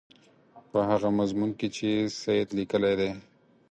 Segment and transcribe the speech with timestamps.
[0.71, 1.89] په هغه مضمون کې چې
[2.21, 3.11] سید لیکلی دی.